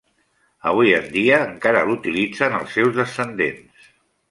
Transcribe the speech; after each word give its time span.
Avui 0.71 0.93
en 0.99 1.05
dia 1.17 1.37
encara 1.51 1.85
l'utilitzen 1.91 2.59
els 2.63 2.75
seus 2.79 2.93
descendents. 2.99 3.89